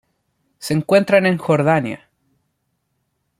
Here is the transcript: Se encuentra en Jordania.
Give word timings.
Se 0.57 0.73
encuentra 0.73 1.19
en 1.19 1.37
Jordania. 1.37 2.09